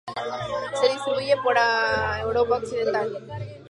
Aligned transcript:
Se 0.81 0.89
distribuye 0.89 1.35
por 1.43 1.55
Europa 2.23 2.57
occidental. 2.57 3.15